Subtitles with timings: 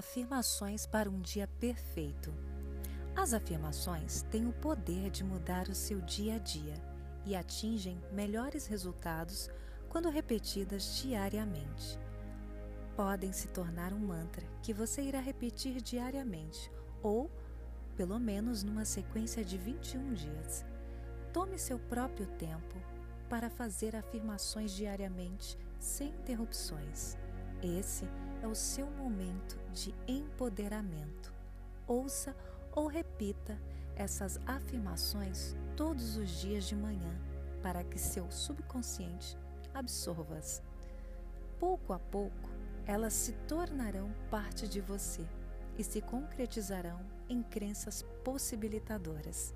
[0.00, 2.32] Afirmações para um dia perfeito.
[3.14, 6.72] As afirmações têm o poder de mudar o seu dia a dia
[7.26, 9.50] e atingem melhores resultados
[9.90, 11.98] quando repetidas diariamente.
[12.96, 16.72] Podem se tornar um mantra que você irá repetir diariamente
[17.02, 17.30] ou,
[17.94, 20.64] pelo menos, numa sequência de 21 dias.
[21.30, 22.74] Tome seu próprio tempo
[23.28, 27.18] para fazer afirmações diariamente sem interrupções.
[27.62, 28.08] Esse
[28.42, 31.32] é o seu momento de empoderamento.
[31.86, 32.34] Ouça
[32.72, 33.60] ou repita
[33.94, 37.14] essas afirmações todos os dias de manhã
[37.62, 39.36] para que seu subconsciente
[39.74, 40.62] absorva-as.
[41.58, 42.48] Pouco a pouco,
[42.86, 45.26] elas se tornarão parte de você
[45.76, 49.54] e se concretizarão em crenças possibilitadoras.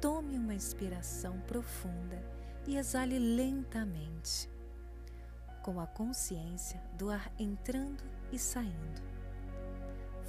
[0.00, 2.20] Tome uma inspiração profunda
[2.66, 4.50] e exale lentamente
[5.66, 9.02] com a consciência do ar entrando e saindo.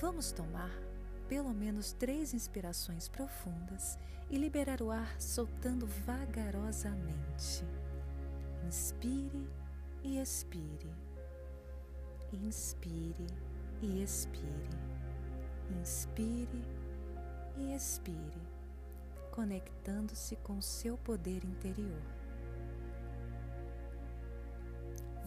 [0.00, 0.70] Vamos tomar
[1.28, 3.98] pelo menos três inspirações profundas
[4.30, 7.64] e liberar o ar soltando vagarosamente.
[8.64, 9.50] Inspire
[10.04, 10.94] e expire.
[12.32, 13.26] Inspire
[13.82, 14.78] e expire.
[15.80, 16.62] Inspire
[17.56, 18.42] e expire,
[19.32, 22.23] conectando-se com seu poder interior.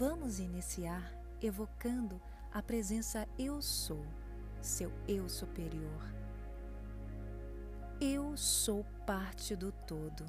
[0.00, 1.12] Vamos iniciar
[1.42, 2.18] evocando
[2.54, 4.02] a presença Eu Sou,
[4.58, 6.02] seu Eu superior.
[8.00, 10.24] Eu sou parte do todo.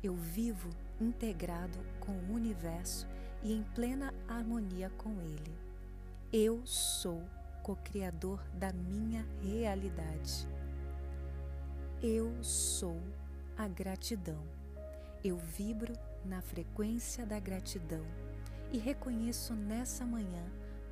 [0.00, 0.70] Eu vivo
[1.00, 3.08] integrado com o universo
[3.42, 5.58] e em plena harmonia com ele.
[6.32, 7.20] Eu sou
[7.64, 10.46] co-criador da minha realidade.
[12.00, 13.02] Eu sou
[13.58, 14.44] a gratidão.
[15.24, 18.06] Eu vibro na frequência da gratidão
[18.74, 20.44] e reconheço nessa manhã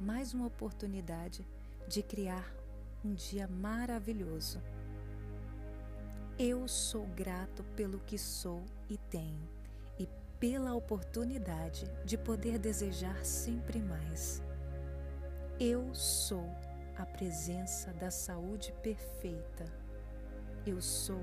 [0.00, 1.46] mais uma oportunidade
[1.86, 2.52] de criar
[3.04, 4.60] um dia maravilhoso.
[6.36, 9.48] Eu sou grato pelo que sou e tenho
[9.96, 10.08] e
[10.40, 14.42] pela oportunidade de poder desejar sempre mais.
[15.60, 16.50] Eu sou
[16.96, 19.66] a presença da saúde perfeita.
[20.66, 21.22] Eu sou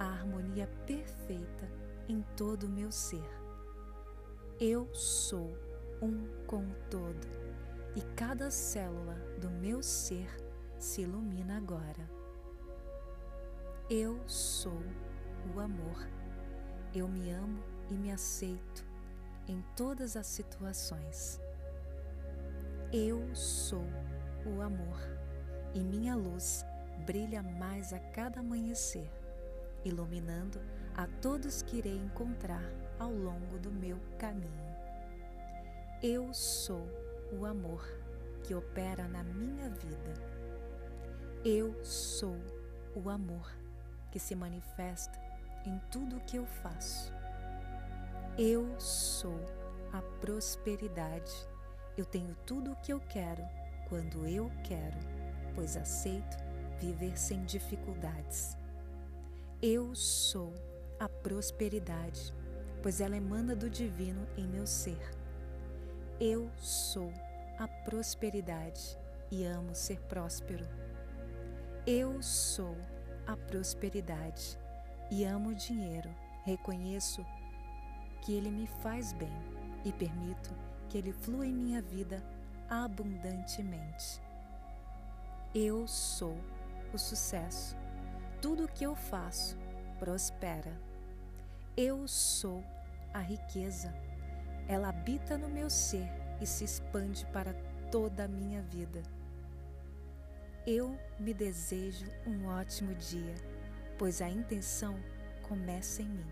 [0.00, 1.70] a harmonia perfeita
[2.08, 3.30] em todo o meu ser.
[4.58, 5.56] Eu sou
[8.32, 10.26] cada célula do meu ser
[10.78, 12.08] se ilumina agora.
[13.90, 14.82] Eu sou
[15.54, 16.08] o amor.
[16.94, 18.86] Eu me amo e me aceito
[19.46, 21.38] em todas as situações.
[22.90, 23.84] Eu sou
[24.46, 24.98] o amor
[25.74, 26.64] e minha luz
[27.04, 29.10] brilha mais a cada amanhecer,
[29.84, 30.58] iluminando
[30.96, 32.64] a todos que irei encontrar
[32.98, 34.74] ao longo do meu caminho.
[36.02, 36.88] Eu sou
[37.30, 38.01] o amor
[38.44, 40.14] que opera na minha vida.
[41.44, 42.36] Eu sou
[42.94, 43.50] o amor
[44.10, 45.18] que se manifesta
[45.66, 47.12] em tudo o que eu faço.
[48.38, 49.38] Eu sou
[49.92, 51.32] a prosperidade.
[51.96, 53.42] Eu tenho tudo o que eu quero
[53.88, 54.98] quando eu quero,
[55.54, 56.36] pois aceito
[56.80, 58.56] viver sem dificuldades.
[59.60, 60.52] Eu sou
[60.98, 62.32] a prosperidade,
[62.82, 65.10] pois ela emana do divino em meu ser.
[66.18, 67.12] Eu sou
[67.62, 68.98] a prosperidade
[69.30, 70.66] e amo ser próspero.
[71.86, 72.76] Eu sou
[73.24, 74.58] a prosperidade
[75.12, 76.10] e amo o dinheiro.
[76.42, 77.24] Reconheço
[78.20, 79.32] que ele me faz bem
[79.84, 80.50] e permito
[80.88, 82.20] que ele flua em minha vida
[82.68, 84.20] abundantemente.
[85.54, 86.36] Eu sou
[86.92, 87.76] o sucesso.
[88.40, 89.56] Tudo o que eu faço
[90.00, 90.76] prospera.
[91.76, 92.60] Eu sou
[93.14, 93.94] a riqueza
[94.68, 96.08] ela habita no meu ser
[96.42, 97.54] e se expande para
[97.90, 99.00] toda a minha vida.
[100.66, 103.34] Eu me desejo um ótimo dia,
[103.96, 104.98] pois a intenção
[105.48, 106.30] começa em mim.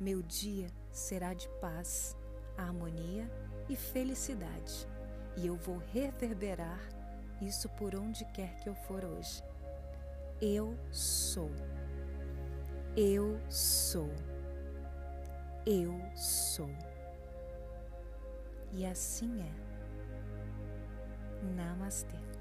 [0.00, 2.16] Meu dia será de paz,
[2.56, 3.30] harmonia
[3.68, 4.88] e felicidade,
[5.36, 6.80] e eu vou reverberar
[7.40, 9.42] isso por onde quer que eu for hoje.
[10.40, 11.50] Eu sou.
[12.96, 14.10] Eu sou.
[15.64, 16.91] Eu sou.
[18.74, 19.52] E assim é.
[21.54, 22.31] Namastê.